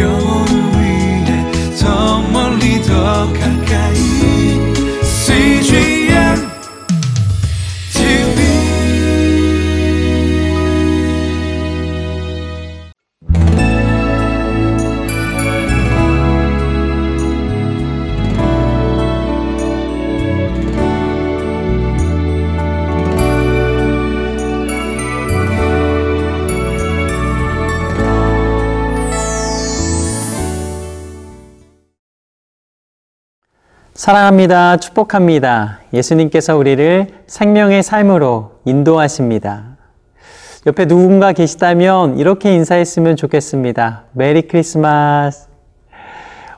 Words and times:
영 0.00 0.31
사랑합니다. 33.94 34.78
축복합니다. 34.78 35.80
예수님께서 35.92 36.56
우리를 36.56 37.08
생명의 37.26 37.82
삶으로 37.82 38.52
인도하십니다. 38.64 39.76
옆에 40.66 40.86
누군가 40.86 41.32
계시다면 41.32 42.18
이렇게 42.18 42.54
인사했으면 42.54 43.16
좋겠습니다. 43.16 44.04
메리 44.12 44.42
크리스마스. 44.42 45.48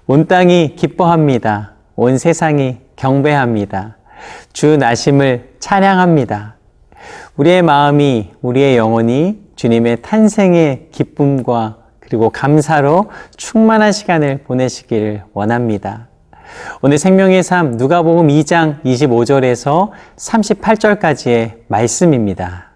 온 0.06 0.28
땅이 0.28 0.77
기뻐합니다. 0.77 1.73
온 1.97 2.19
세상이 2.19 2.78
경배합니다. 2.95 3.97
주 4.53 4.77
나심을 4.77 5.55
찬양합니다. 5.59 6.55
우리의 7.37 7.62
마음이, 7.62 8.30
우리의 8.42 8.77
영혼이 8.77 9.41
주님의 9.56 10.03
탄생의 10.03 10.91
기쁨과 10.92 11.78
그리고 11.98 12.30
감사로 12.30 13.11
충만한 13.37 13.91
시간을 13.91 14.45
보내시기를 14.45 15.25
원합니다. 15.33 16.14
오늘 16.83 16.98
생명의 16.98 17.42
삶 17.42 17.72
누가복음 17.72 18.28
2장 18.28 18.83
25절에서 18.84 19.91
38절까지의 20.16 21.62
말씀입니다. 21.69 22.74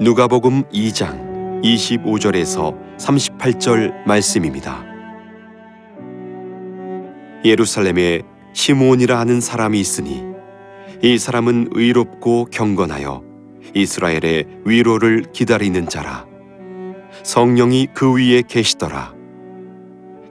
누가복음 0.00 0.64
2장 0.70 1.62
25절에서 1.62 2.76
38절 2.96 4.04
말씀입니다. 4.04 4.84
예루살렘에 7.44 8.22
시므온이라 8.52 9.18
하는 9.18 9.40
사람이 9.40 9.78
있으니 9.78 10.24
이 11.02 11.18
사람은 11.18 11.68
의롭고 11.72 12.46
경건하여 12.50 13.31
이스라엘의 13.74 14.46
위로를 14.64 15.24
기다리는 15.32 15.88
자라. 15.88 16.26
성령이 17.22 17.88
그 17.94 18.14
위에 18.14 18.42
계시더라. 18.46 19.14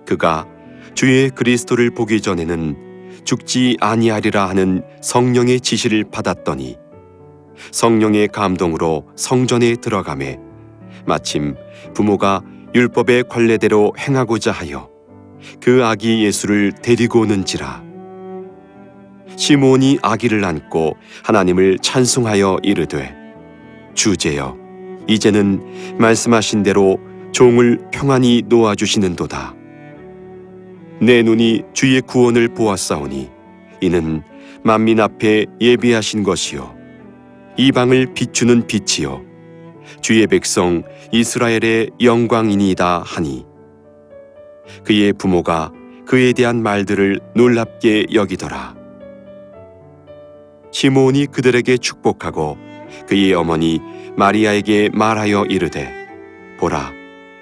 그가 0.06 0.46
주의 0.94 1.30
그리스도를 1.30 1.92
보기 1.92 2.22
전에는 2.22 3.22
죽지 3.24 3.78
아니하리라 3.80 4.50
하는 4.50 4.84
성령의 5.02 5.62
지시를 5.62 6.06
받았더니 6.12 6.78
성령의 7.72 8.30
감동으로 8.30 9.08
성전에 9.16 9.76
들어가매 9.76 10.38
마침 11.06 11.56
부모가 11.94 12.42
율법의 12.74 13.26
관례대로 13.30 13.94
행하고자 13.98 14.52
하여 14.52 14.90
그 15.60 15.86
아기 15.86 16.24
예수를 16.24 16.72
데리고 16.72 17.22
오는지라. 17.22 17.84
시므온이 19.36 20.00
아기를 20.02 20.44
안고 20.44 20.96
하나님을 21.24 21.80
찬송하여 21.80 22.60
이르되 22.64 23.21
주제여 23.94 24.58
이제는 25.08 25.98
말씀하신 25.98 26.64
대로 26.64 26.98
종을 27.32 27.80
평안히 27.92 28.44
놓아 28.48 28.76
주시는도다. 28.76 29.56
내 31.02 31.24
눈이 31.24 31.64
주의 31.74 32.00
구원을 32.02 32.50
보았사오니 32.50 33.30
이는 33.82 34.22
만민 34.64 35.00
앞에 35.00 35.48
예비하신 35.60 36.24
것이요. 36.24 36.76
이방을 37.58 38.14
비추는 38.14 38.68
빛이요. 38.68 39.22
주의 40.02 40.26
백성 40.28 40.84
이스라엘의 41.12 41.92
영광이니이다 42.00 43.04
하니. 43.06 43.46
그의 44.84 45.14
부모가 45.14 45.72
그에 46.06 46.34
대한 46.34 46.62
말들을 46.62 47.20
놀랍게 47.36 48.08
여기더라. 48.14 48.76
시므온이 50.72 51.28
그들에게 51.28 51.78
축복하고 51.78 52.58
그의 53.08 53.34
어머니 53.34 53.80
마리아에게 54.16 54.90
말하여 54.94 55.46
이르되 55.46 55.92
보라 56.58 56.92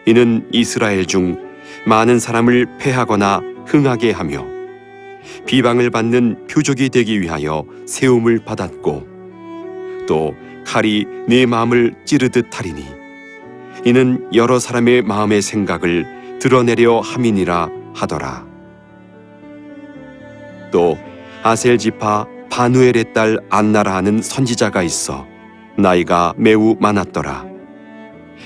이는 0.06 0.48
이스라엘 0.52 1.06
중 1.06 1.38
많은 1.86 2.20
사람을 2.20 2.78
패하거나 2.80 3.42
흥하게 3.66 4.12
하며 4.12 4.46
비방을 5.46 5.90
받는 5.90 6.48
표적이 6.48 6.90
되기 6.90 7.22
위하여 7.22 7.66
세움을 7.86 8.44
받았고 8.46 9.08
또 10.08 10.36
칼이 10.66 11.06
내 11.28 11.46
마음을 11.46 11.94
찌르듯 12.06 12.58
하리니 12.58 12.86
이는 13.86 14.28
여러 14.34 14.60
사람의 14.60 15.04
마음의 15.04 15.42
생각을 15.42 16.40
드러내려 16.40 17.00
함이니라 17.00 17.70
하더라. 17.94 18.46
또 20.72 20.98
아셀 21.44 21.78
지파 21.78 22.28
바누엘의 22.50 23.14
딸 23.14 23.38
안나라 23.50 23.96
하는 23.96 24.22
선지자가 24.22 24.84
있어 24.84 25.26
나이가 25.82 26.34
매우 26.38 26.76
많았더라. 26.80 27.46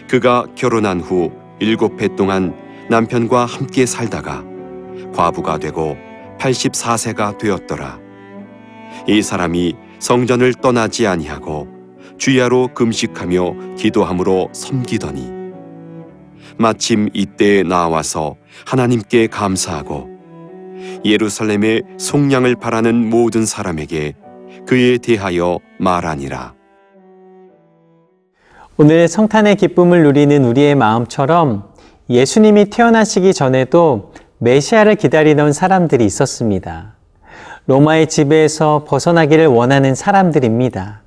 그가 0.08 0.46
결혼한 0.56 1.00
후 1.02 1.32
일곱 1.60 2.02
해 2.02 2.08
동안 2.16 2.56
남편과 2.90 3.46
함께 3.46 3.86
살다가 3.86 4.44
과부가 5.16 5.58
되고 5.58 5.98
84세가 6.38 7.38
되었더라. 7.38 8.00
이 9.08 9.22
사람이 9.22 9.76
성전을 10.00 10.54
떠나지 10.56 11.08
아니하고 11.08 11.68
주야로 12.18 12.70
금식하며 12.74 13.76
기도함으로 13.78 14.50
섬기더니 14.54 15.32
마침 16.58 17.10
이때에 17.14 17.64
나와서 17.64 18.36
하나님께 18.66 19.28
감사하고 19.28 20.10
예루살렘의 21.04 21.84
속량을 21.98 22.56
바라는 22.56 23.10
모든 23.10 23.46
사람에게 23.46 24.14
그에 24.68 24.98
대하여 24.98 25.60
말하니라. 25.80 26.54
오늘 28.76 29.08
성탄의 29.08 29.58
기쁨을 29.58 30.02
누리는 30.02 30.46
우리의 30.46 30.74
마음처럼 30.74 31.66
예수님이 32.10 32.72
태어나시기 32.72 33.32
전에도 33.32 34.14
메시아를 34.40 34.96
기다리던 34.96 35.54
사람들이 35.54 36.04
있었습니다. 36.06 36.96
로마의 37.68 38.10
지배에서 38.10 38.86
벗어나기를 38.88 39.46
원하는 39.46 39.94
사람들입니다. 39.94 41.02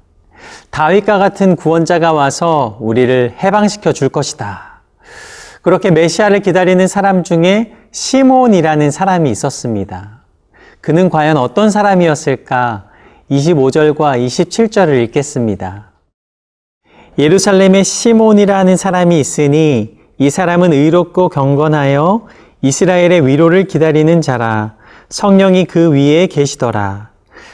다윗과 0.70 1.18
같은 1.18 1.56
구원자가 1.56 2.12
와서 2.12 2.78
우리를 2.80 3.34
해방시켜 3.42 3.92
줄 3.92 4.10
것이다. 4.10 4.82
그렇게 5.60 5.90
메시아를 5.90 6.42
기다리는 6.42 6.86
사람 6.86 7.24
중에 7.24 7.74
시몬이라는 7.90 8.92
사람이 8.92 9.28
있었습니다. 9.32 10.20
그는 10.80 11.10
과연 11.10 11.36
어떤 11.36 11.70
사람이었을까? 11.70 12.84
25절과 13.28 14.24
27절을 14.24 15.02
읽겠습니다. 15.06 15.85
예루살렘에 17.18 17.82
시몬이라는 17.82 18.76
사람이 18.76 19.18
있으니 19.18 19.96
이 20.18 20.30
사람은 20.30 20.72
의롭고 20.74 21.30
경건하여 21.30 22.26
이스라엘의 22.60 23.26
위로를 23.26 23.64
기다리는 23.64 24.20
자라 24.20 24.74
성령이 25.08 25.64
그 25.64 25.92
위에 25.92 26.26
계시더라. 26.26 27.10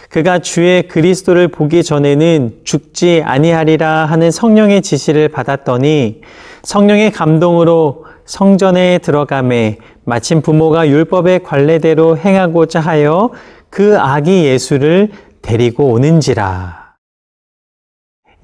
그가 0.08 0.40
주의 0.40 0.88
그리스도를 0.88 1.48
보기 1.48 1.84
전에는 1.84 2.60
죽지 2.64 3.22
아니하리라 3.25 4.06
하는 4.06 4.31
성령의 4.31 4.82
지시를 4.82 5.28
받았더니 5.28 6.22
성령의 6.64 7.12
감동으로 7.12 8.04
성전에 8.26 8.98
들어가매 8.98 9.78
마침 10.04 10.42
부모가 10.42 10.88
율법의 10.88 11.44
관례대로 11.44 12.19
행하고자 12.19 12.81
하여 12.81 13.31
그 13.70 13.96
아기 13.98 14.44
예수를 14.44 15.10
데리고 15.40 15.87
오는지라. 15.92 16.81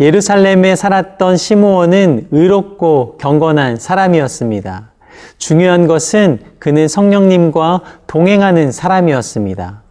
예루살렘에 0.01 0.77
살았던 0.77 1.37
시므온은 1.37 2.29
의롭고 2.31 3.17
경건한 3.19 3.77
사람이었습니다. 3.77 4.93
중요한 5.39 5.87
것은 5.89 6.39
그는 6.61 6.87
성령님과 6.87 7.83
동행하는 8.07 8.71
사람이었습니다. 8.71 9.83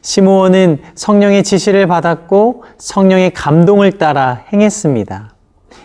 시므온은 0.00 0.80
성령의 0.94 1.44
지시를 1.44 1.86
받았고 1.86 2.64
성령의 2.78 3.32
감동을 3.32 3.92
따라 3.92 4.44
행했습니다. 4.52 5.34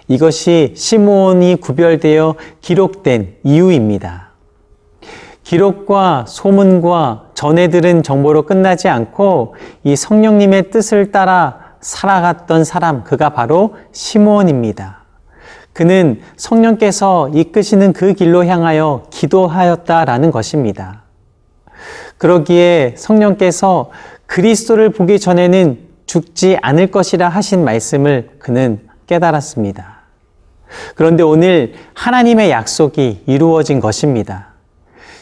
이것이 0.07 0.73
시므온이 0.75 1.57
구별되어 1.57 2.35
기록된 2.61 3.35
이유입니다. 3.43 4.29
기록과 5.43 6.25
소문과 6.27 7.29
전해 7.33 7.69
들은 7.69 8.03
정보로 8.03 8.43
끝나지 8.43 8.87
않고 8.87 9.55
이 9.83 9.95
성령님의 9.95 10.69
뜻을 10.69 11.11
따라 11.11 11.68
살아갔던 11.81 12.63
사람, 12.63 13.03
그가 13.03 13.29
바로 13.29 13.75
시므온입니다. 13.91 14.99
그는 15.73 16.21
성령께서 16.35 17.29
이끄시는 17.33 17.93
그 17.93 18.13
길로 18.13 18.45
향하여 18.45 19.03
기도하였다라는 19.11 20.31
것입니다. 20.31 21.03
그러기에 22.17 22.95
성령께서 22.97 23.91
그리스도를 24.25 24.89
보기 24.91 25.19
전에는 25.19 25.79
죽지 26.05 26.57
않을 26.61 26.87
것이라 26.87 27.29
하신 27.29 27.63
말씀을 27.63 28.31
그는 28.39 28.79
깨달았습니다. 29.07 29.99
그런데 30.95 31.23
오늘 31.23 31.73
하나님의 31.93 32.51
약속이 32.51 33.23
이루어진 33.25 33.79
것입니다. 33.79 34.49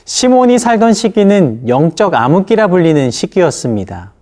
시몬이 0.06 0.58
살던 0.58 0.94
시기는 0.94 1.68
영적 1.68 2.16
암흑기라 2.16 2.68
불리는 2.68 3.12
시기였습니다. 3.12 4.14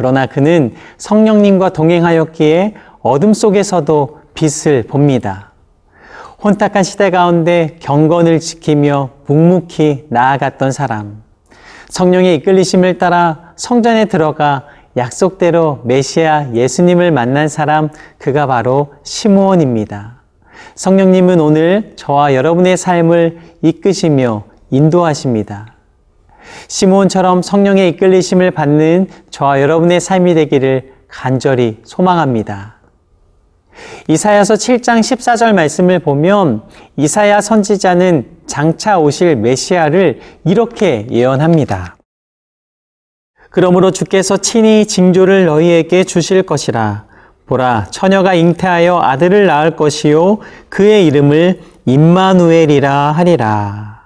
그러나 0.00 0.24
그는 0.24 0.72
성령님과 0.96 1.74
동행하였기에 1.74 2.74
어둠 3.02 3.34
속에서도 3.34 4.20
빛을 4.32 4.84
봅니다. 4.84 5.52
혼탁한 6.42 6.84
시대 6.84 7.10
가운데 7.10 7.76
경건을 7.80 8.40
지키며 8.40 9.10
묵묵히 9.26 10.06
나아갔던 10.08 10.72
사람. 10.72 11.22
성령의 11.90 12.36
이끌리심을 12.36 12.96
따라 12.96 13.52
성전에 13.56 14.06
들어가 14.06 14.64
약속대로 14.96 15.82
메시아 15.84 16.54
예수님을 16.54 17.10
만난 17.10 17.48
사람, 17.48 17.90
그가 18.16 18.46
바로 18.46 18.94
시므온입니다. 19.02 20.22
성령님은 20.76 21.40
오늘 21.40 21.92
저와 21.96 22.34
여러분의 22.34 22.78
삶을 22.78 23.38
이끄시며 23.60 24.44
인도하십니다. 24.70 25.74
시므온처럼 26.68 27.42
성령의 27.42 27.90
이끌리심을 27.90 28.50
받는 28.50 29.08
저와 29.30 29.60
여러분의 29.60 30.00
삶이 30.00 30.34
되기를 30.34 30.92
간절히 31.08 31.78
소망합니다. 31.84 32.80
이사야서 34.08 34.54
7장 34.54 35.00
14절 35.00 35.54
말씀을 35.54 36.00
보면 36.00 36.62
이사야 36.96 37.40
선지자는 37.40 38.26
장차 38.46 38.98
오실 38.98 39.36
메시아를 39.36 40.20
이렇게 40.44 41.06
예언합니다. 41.10 41.96
그러므로 43.50 43.90
주께서 43.90 44.36
친히 44.36 44.86
징조를 44.86 45.46
너희에게 45.46 46.04
주실 46.04 46.42
것이라. 46.42 47.04
보라, 47.46 47.88
처녀가 47.90 48.34
잉태하여 48.34 49.00
아들을 49.02 49.46
낳을 49.46 49.74
것이요. 49.74 50.38
그의 50.68 51.04
이름을 51.06 51.60
임마누엘이라 51.84 53.12
하리라. 53.12 53.99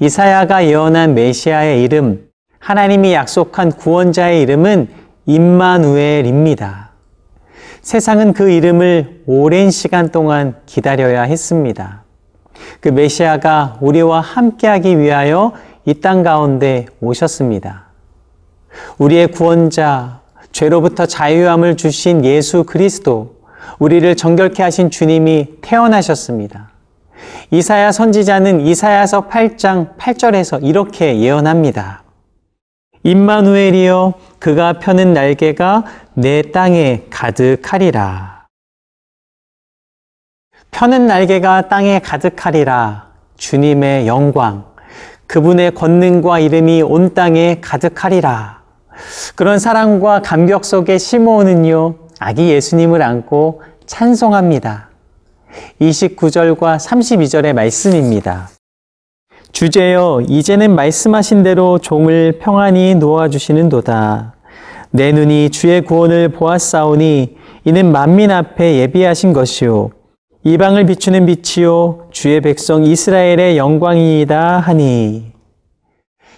이사야가 0.00 0.66
예언한 0.66 1.14
메시아의 1.14 1.82
이름, 1.82 2.28
하나님이 2.60 3.12
약속한 3.14 3.72
구원자의 3.72 4.42
이름은 4.42 4.88
임마누엘입니다. 5.26 6.90
세상은 7.82 8.32
그 8.32 8.50
이름을 8.50 9.22
오랜 9.26 9.70
시간 9.70 10.10
동안 10.10 10.56
기다려야 10.66 11.22
했습니다. 11.22 12.04
그 12.80 12.88
메시아가 12.88 13.78
우리와 13.80 14.20
함께하기 14.20 14.98
위하여 14.98 15.52
이 15.84 15.94
땅 15.94 16.22
가운데 16.22 16.86
오셨습니다. 17.00 17.86
우리의 18.98 19.28
구원자, 19.28 20.20
죄로부터 20.52 21.06
자유함을 21.06 21.76
주신 21.76 22.24
예수 22.24 22.64
그리스도, 22.64 23.36
우리를 23.78 24.14
정결케 24.14 24.62
하신 24.62 24.90
주님이 24.90 25.54
태어나셨습니다. 25.62 26.67
이사야 27.50 27.92
선지자는 27.92 28.60
이사야서 28.60 29.28
8장 29.28 29.96
8절에서 29.96 30.62
이렇게 30.62 31.18
예언합니다. 31.20 32.02
임마누엘이여 33.02 34.14
그가 34.38 34.74
펴는 34.74 35.14
날개가 35.14 35.84
내 36.14 36.42
땅에 36.42 37.04
가득하리라. 37.10 38.46
펴는 40.70 41.06
날개가 41.06 41.68
땅에 41.68 42.00
가득하리라. 42.00 43.08
주님의 43.36 44.06
영광, 44.06 44.64
그분의 45.26 45.74
권능과 45.74 46.40
이름이 46.40 46.82
온 46.82 47.14
땅에 47.14 47.60
가득하리라. 47.60 48.62
그런 49.36 49.58
사랑과 49.58 50.20
감격 50.22 50.64
속에 50.64 50.98
시므온은요, 50.98 51.94
아기 52.18 52.50
예수님을 52.50 53.02
안고 53.02 53.62
찬송합니다. 53.86 54.87
29절과 55.80 56.76
32절의 56.78 57.52
말씀입니다. 57.52 58.48
주제여, 59.52 60.22
이제는 60.28 60.74
말씀하신 60.74 61.42
대로 61.42 61.78
종을 61.78 62.38
평안히 62.40 62.94
놓아주시는 62.94 63.68
도다. 63.68 64.34
내 64.90 65.12
눈이 65.12 65.50
주의 65.50 65.80
구원을 65.82 66.30
보았사오니 66.30 67.36
이는 67.64 67.92
만민 67.92 68.30
앞에 68.30 68.76
예비하신 68.76 69.32
것이요. 69.32 69.90
이방을 70.44 70.86
비추는 70.86 71.26
빛이요. 71.26 72.08
주의 72.10 72.40
백성 72.40 72.84
이스라엘의 72.84 73.58
영광이다 73.58 74.60
하니. 74.60 75.32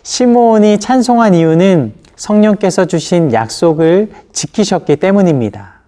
시므온이 0.02 0.78
찬송한 0.78 1.34
이유는 1.34 1.92
성령께서 2.16 2.86
주신 2.86 3.32
약속을 3.32 4.10
지키셨기 4.32 4.96
때문입니다. 4.96 5.80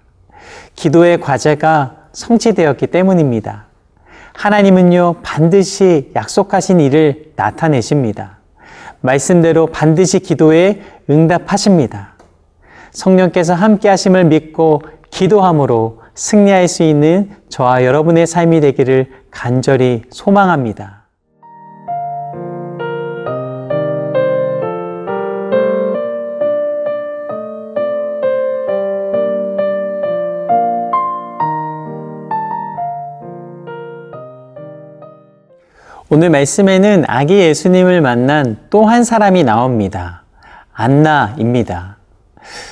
기도의 0.76 1.20
과제가 1.20 2.01
성취되었기 2.12 2.88
때문입니다. 2.88 3.66
하나님은요, 4.34 5.16
반드시 5.22 6.10
약속하신 6.14 6.80
일을 6.80 7.32
나타내십니다. 7.36 8.38
말씀대로 9.00 9.66
반드시 9.66 10.20
기도에 10.20 10.82
응답하십니다. 11.10 12.14
성령께서 12.92 13.54
함께 13.54 13.88
하심을 13.88 14.24
믿고 14.24 14.82
기도함으로 15.10 16.02
승리할 16.14 16.68
수 16.68 16.82
있는 16.82 17.30
저와 17.48 17.84
여러분의 17.84 18.26
삶이 18.26 18.60
되기를 18.60 19.10
간절히 19.30 20.02
소망합니다. 20.10 21.01
오늘 36.14 36.28
말씀에는 36.28 37.04
아기 37.08 37.38
예수님을 37.38 38.02
만난 38.02 38.58
또 38.68 38.84
한 38.84 39.02
사람이 39.02 39.44
나옵니다. 39.44 40.24
안나입니다. 40.74 41.96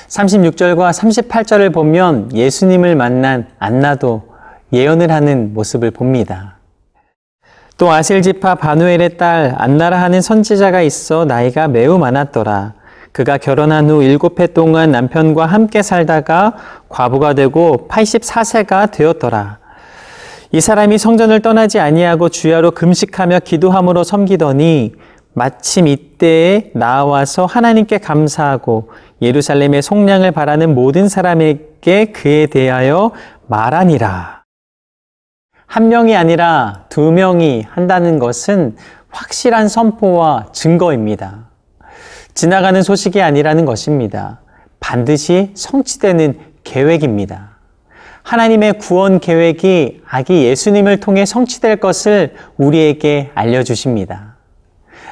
36절과 0.07 0.91
38절을 0.91 1.73
보면 1.73 2.35
예수님을 2.35 2.95
만난 2.95 3.47
안나도 3.57 4.21
예언을 4.71 5.09
하는 5.09 5.55
모습을 5.55 5.89
봅니다. 5.89 6.57
또 7.79 7.91
아실지파 7.91 8.53
바누엘의 8.53 9.17
딸 9.17 9.55
안나라 9.57 10.03
하는 10.03 10.21
선지자가 10.21 10.83
있어 10.83 11.25
나이가 11.25 11.67
매우 11.67 11.97
많았더라. 11.97 12.73
그가 13.11 13.39
결혼한 13.39 13.89
후 13.89 14.03
일곱 14.03 14.39
해 14.39 14.45
동안 14.45 14.91
남편과 14.91 15.47
함께 15.47 15.81
살다가 15.81 16.53
과부가 16.89 17.33
되고 17.33 17.87
84세가 17.89 18.91
되었더라. 18.91 19.60
이 20.53 20.59
사람이 20.59 20.97
성전을 20.97 21.39
떠나지 21.39 21.79
아니하고 21.79 22.27
주야로 22.27 22.71
금식하며 22.71 23.39
기도함으로 23.39 24.03
섬기더니 24.03 24.93
마침 25.33 25.87
이때에 25.87 26.71
나와서 26.73 27.45
하나님께 27.45 27.99
감사하고 27.99 28.89
예루살렘의 29.21 29.81
속량을 29.81 30.31
바라는 30.31 30.75
모든 30.75 31.07
사람에게 31.07 32.07
그에 32.07 32.47
대하여 32.47 33.11
말하니라. 33.47 34.43
한 35.67 35.87
명이 35.87 36.17
아니라 36.17 36.83
두 36.89 37.13
명이 37.13 37.65
한다는 37.69 38.19
것은 38.19 38.75
확실한 39.09 39.69
선포와 39.69 40.47
증거입니다. 40.51 41.47
지나가는 42.33 42.81
소식이 42.83 43.21
아니라는 43.21 43.63
것입니다. 43.63 44.41
반드시 44.81 45.51
성취되는 45.53 46.39
계획입니다. 46.65 47.50
하나님의 48.23 48.73
구원 48.73 49.19
계획이 49.19 50.01
아기 50.07 50.43
예수님을 50.45 50.99
통해 50.99 51.25
성취될 51.25 51.77
것을 51.77 52.33
우리에게 52.57 53.31
알려주십니다. 53.35 54.35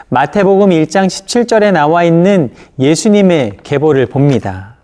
마태복음 0.09 0.69
1장 0.69 1.07
17절에 1.07 1.71
나와 1.71 2.03
있는 2.03 2.51
예수님의 2.79 3.57
계보를 3.63 4.07
봅니다. 4.07 4.75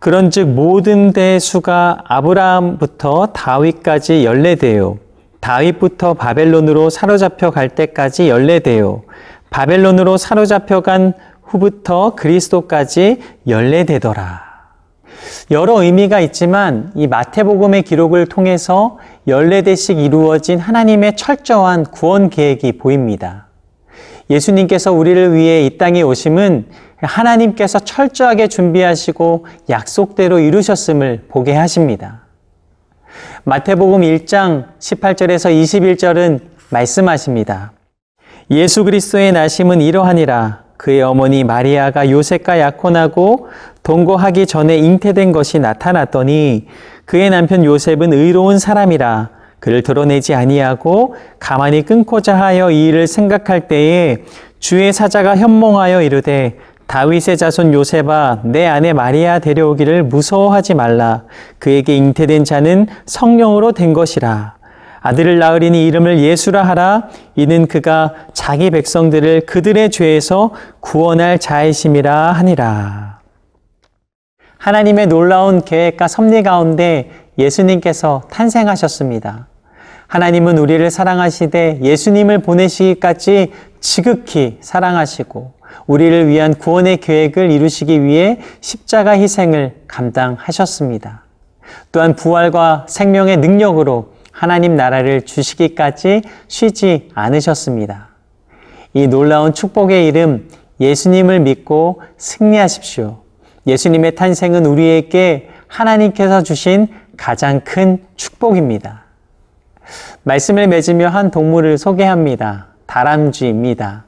그런즉 0.00 0.48
모든 0.48 1.12
대수가 1.12 2.04
아브라함부터 2.04 3.28
다윗까지 3.28 4.24
연례되요. 4.24 4.98
다윗부터 5.40 6.14
바벨론으로 6.14 6.90
사로잡혀 6.90 7.50
갈 7.50 7.68
때까지 7.68 8.28
연례되요. 8.28 9.02
바벨론으로 9.50 10.16
사로잡혀 10.16 10.80
간 10.80 11.14
후부터 11.42 12.14
그리스도까지 12.16 13.20
연례되더라. 13.46 14.53
여러 15.50 15.82
의미가 15.82 16.20
있지만 16.20 16.92
이 16.94 17.06
마태복음의 17.06 17.82
기록을 17.82 18.26
통해서 18.26 18.98
14대씩 19.28 19.98
이루어진 19.98 20.58
하나님의 20.58 21.16
철저한 21.16 21.84
구원 21.84 22.30
계획이 22.30 22.78
보입니다. 22.78 23.48
예수님께서 24.30 24.92
우리를 24.92 25.34
위해 25.34 25.66
이 25.66 25.76
땅에 25.76 26.02
오심은 26.02 26.66
하나님께서 26.96 27.78
철저하게 27.80 28.48
준비하시고 28.48 29.46
약속대로 29.68 30.38
이루셨음을 30.38 31.26
보게 31.28 31.52
하십니다. 31.54 32.22
마태복음 33.44 34.00
1장 34.00 34.68
18절에서 34.78 35.50
21절은 35.52 36.40
말씀하십니다. 36.70 37.72
예수 38.50 38.84
그리스도의 38.84 39.32
나심은 39.32 39.80
이러하니라. 39.80 40.63
그의 40.76 41.02
어머니 41.02 41.44
마리아가 41.44 42.10
요셉과 42.10 42.60
약혼하고 42.60 43.48
동거하기 43.82 44.46
전에 44.46 44.76
잉태된 44.78 45.32
것이 45.32 45.58
나타났더니 45.58 46.66
그의 47.04 47.30
남편 47.30 47.64
요셉은 47.64 48.12
의로운 48.12 48.58
사람이라 48.58 49.30
그를 49.60 49.82
드러내지 49.82 50.34
아니하고 50.34 51.14
가만히 51.38 51.82
끊고자 51.82 52.36
하여 52.36 52.70
이 52.70 52.86
일을 52.86 53.06
생각할 53.06 53.68
때에 53.68 54.18
주의 54.58 54.92
사자가 54.92 55.36
현몽하여 55.36 56.02
이르되 56.02 56.58
다윗의 56.86 57.38
자손 57.38 57.72
요셉아 57.72 58.40
내 58.44 58.66
아내 58.66 58.92
마리아 58.92 59.38
데려오기를 59.38 60.02
무서워하지 60.04 60.74
말라. 60.74 61.24
그에게 61.58 61.96
잉태된 61.96 62.44
자는 62.44 62.86
성령으로 63.06 63.72
된 63.72 63.94
것이라 63.94 64.54
아들을 65.04 65.38
낳으리니 65.38 65.86
이름을 65.86 66.18
예수라 66.20 66.62
하라 66.62 67.08
이는 67.36 67.66
그가 67.66 68.14
자기 68.32 68.70
백성들을 68.70 69.42
그들의 69.42 69.90
죄에서 69.90 70.52
구원할 70.80 71.38
자이심이라 71.38 72.32
하니라 72.32 73.20
하나님의 74.56 75.08
놀라운 75.08 75.60
계획과 75.62 76.08
섭리 76.08 76.42
가운데 76.42 77.10
예수님께서 77.36 78.22
탄생하셨습니다. 78.30 79.48
하나님은 80.06 80.56
우리를 80.56 80.90
사랑하시되 80.90 81.80
예수님을 81.82 82.38
보내시기까지 82.38 83.52
지극히 83.80 84.56
사랑하시고 84.62 85.52
우리를 85.86 86.28
위한 86.28 86.54
구원의 86.54 86.98
계획을 86.98 87.50
이루시기 87.50 88.04
위해 88.04 88.40
십자가 88.62 89.10
희생을 89.10 89.82
감당하셨습니다. 89.86 91.24
또한 91.92 92.16
부활과 92.16 92.86
생명의 92.88 93.36
능력으로 93.36 94.13
하나님 94.34 94.74
나라를 94.74 95.22
주시기까지 95.22 96.22
쉬지 96.48 97.08
않으셨습니다. 97.14 98.08
이 98.92 99.06
놀라운 99.06 99.54
축복의 99.54 100.08
이름 100.08 100.48
예수님을 100.80 101.38
믿고 101.40 102.02
승리하십시오. 102.16 103.20
예수님의 103.68 104.16
탄생은 104.16 104.66
우리에게 104.66 105.50
하나님께서 105.68 106.42
주신 106.42 106.88
가장 107.16 107.60
큰 107.60 108.02
축복입니다. 108.16 109.04
말씀을 110.24 110.66
맺으며 110.66 111.08
한 111.08 111.30
동물을 111.30 111.78
소개합니다. 111.78 112.66
다람쥐입니다. 112.86 114.04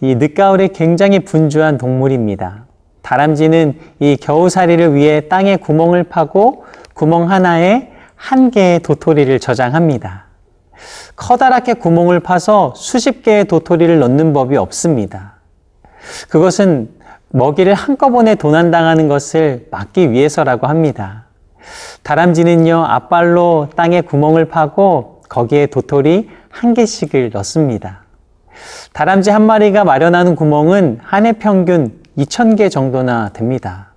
이 0.00 0.14
늦가을에 0.14 0.68
굉장히 0.68 1.18
분주한 1.20 1.78
동물입니다. 1.78 2.64
다람쥐는 3.02 3.78
이 3.98 4.16
겨우살이를 4.16 4.94
위해 4.94 5.22
땅에 5.28 5.56
구멍을 5.56 6.04
파고 6.04 6.64
구멍 6.94 7.30
하나에 7.30 7.97
한 8.18 8.50
개의 8.50 8.80
도토리를 8.80 9.38
저장합니다. 9.40 10.24
커다랗게 11.16 11.74
구멍을 11.74 12.20
파서 12.20 12.74
수십 12.76 13.22
개의 13.22 13.46
도토리를 13.46 13.98
넣는 13.98 14.32
법이 14.32 14.56
없습니다. 14.56 15.34
그것은 16.28 16.90
먹이를 17.30 17.74
한꺼번에 17.74 18.34
도난당하는 18.34 19.08
것을 19.08 19.68
막기 19.70 20.10
위해서라고 20.10 20.66
합니다. 20.66 21.24
다람쥐는요, 22.02 22.84
앞발로 22.84 23.68
땅에 23.76 24.00
구멍을 24.00 24.46
파고 24.48 25.22
거기에 25.28 25.66
도토리 25.66 26.28
한 26.48 26.74
개씩을 26.74 27.30
넣습니다. 27.34 28.02
다람쥐 28.92 29.30
한 29.30 29.42
마리가 29.42 29.84
마련하는 29.84 30.34
구멍은 30.34 31.00
한 31.02 31.26
해 31.26 31.32
평균 31.32 32.00
2,000개 32.16 32.70
정도나 32.70 33.30
됩니다. 33.32 33.92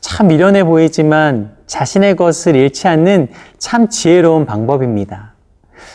참 0.00 0.28
미련해 0.28 0.64
보이지만 0.64 1.56
자신의 1.68 2.16
것을 2.16 2.56
잃지 2.56 2.88
않는 2.88 3.28
참 3.58 3.88
지혜로운 3.88 4.44
방법입니다. 4.44 5.34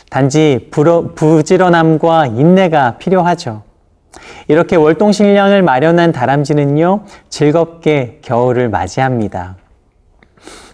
단지 0.09 0.69
부지런함과 1.15 2.27
인내가 2.27 2.97
필요하죠. 2.97 3.63
이렇게 4.47 4.75
월동식량을 4.75 5.63
마련한 5.63 6.11
다람쥐는요, 6.11 7.01
즐겁게 7.29 8.19
겨울을 8.21 8.69
맞이합니다. 8.69 9.57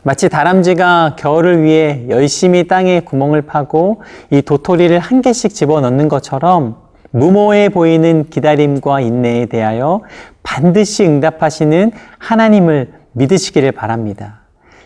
마치 0.03 0.29
다람쥐가 0.29 1.15
겨울을 1.17 1.63
위해 1.63 2.05
열심히 2.09 2.67
땅에 2.67 3.01
구멍을 3.01 3.43
파고 3.43 4.01
이 4.29 4.41
도토리를 4.41 4.97
한 4.97 5.21
개씩 5.21 5.53
집어넣는 5.53 6.07
것처럼 6.07 6.77
무모해 7.11 7.69
보이는 7.69 8.29
기다림과 8.29 9.01
인내에 9.01 9.47
대하여 9.47 10.01
반드시 10.43 11.05
응답하시는 11.05 11.91
하나님을 12.17 12.93
믿으시기를 13.13 13.71
바랍니다. 13.71 14.38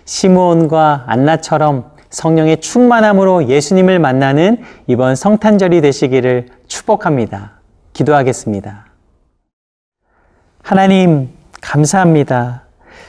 시므온과 0.05 1.05
안나처럼 1.07 1.91
성령의 2.09 2.61
충만함으로 2.61 3.47
예수님을 3.47 3.99
만나는 3.99 4.61
이번 4.87 5.15
성탄절이 5.15 5.81
되시기를 5.81 6.47
축복합니다. 6.67 7.53
기도하겠습니다. 7.93 8.85
하나님, 10.61 11.29
감사합니다. 11.61 12.63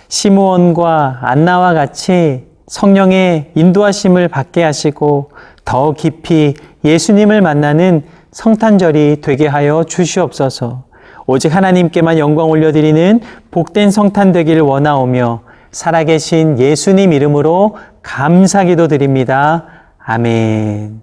시므온과 0.08 1.20
안나와 1.22 1.74
같이 1.74 2.46
성령의 2.66 3.52
인도하심을 3.54 4.28
받게 4.28 4.62
하시고 4.62 5.30
더 5.64 5.92
깊이 5.92 6.54
예수님을 6.84 7.42
만나는 7.42 8.04
성탄절이 8.30 9.18
되게 9.22 9.46
하여 9.46 9.84
주시옵소서. 9.84 10.84
오직 11.26 11.54
하나님께만 11.54 12.18
영광 12.18 12.50
올려드리는 12.50 13.20
복된 13.50 13.90
성탄 13.90 14.32
되기를 14.32 14.62
원하오며 14.62 15.42
살아계신 15.75 16.59
예수님 16.59 17.12
이름으로 17.12 17.76
감사기도 18.02 18.88
드립니다. 18.88 19.66
아멘. 19.99 21.02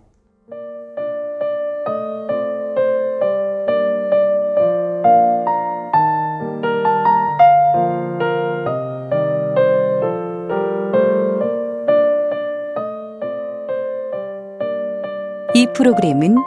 이 15.53 15.67
프로그램은 15.73 16.37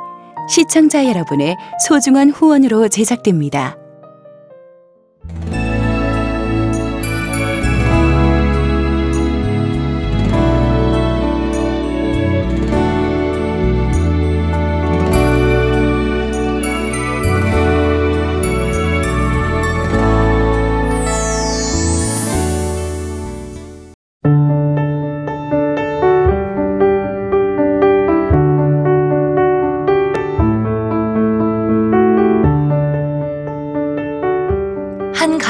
시청자 0.48 1.06
여러분의 1.06 1.56
소중한 1.86 2.30
후원으로 2.30 2.88
제작됩니다. 2.88 3.76